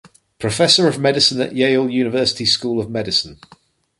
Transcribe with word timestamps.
Professor 0.39 0.87
of 0.87 0.97
Medicine 0.97 1.39
at 1.41 1.55
Yale 1.55 1.87
University 1.87 2.43
School 2.43 2.79
of 2.79 2.89
Medicine. 2.89 3.37